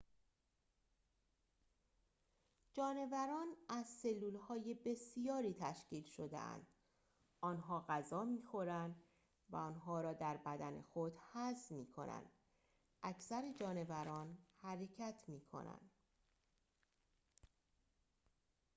[2.73, 6.67] جانوران از سلول‌های بسیاری تشکیل شده‌اند
[7.41, 8.95] آنها غذا می‌خورند
[9.49, 12.29] و آنها را در بدن خود هضم می‌کنند
[13.03, 15.91] اکثر جانوران حرکت می‌کنند